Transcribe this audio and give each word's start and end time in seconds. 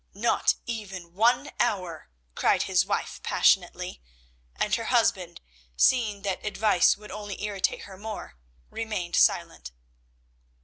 "Not 0.15 0.55
even 0.65 1.13
one 1.13 1.51
hour," 1.59 2.09
cried 2.33 2.63
his 2.63 2.87
wife 2.87 3.21
passionately; 3.21 4.01
and 4.55 4.73
her 4.73 4.85
husband, 4.85 5.41
seeing 5.77 6.23
that 6.23 6.43
advice 6.43 6.97
would 6.97 7.11
only 7.11 7.39
irritate 7.43 7.83
her 7.83 7.97
more, 7.97 8.35
remained 8.71 9.15
silent. 9.15 9.69